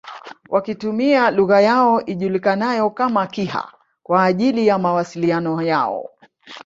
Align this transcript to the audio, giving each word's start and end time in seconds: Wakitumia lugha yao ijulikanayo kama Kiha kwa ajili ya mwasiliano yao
Wakitumia 0.49 1.31
lugha 1.31 1.61
yao 1.61 2.05
ijulikanayo 2.05 2.89
kama 2.89 3.27
Kiha 3.27 3.73
kwa 4.03 4.23
ajili 4.23 4.67
ya 4.67 4.77
mwasiliano 4.77 5.61
yao 5.61 6.09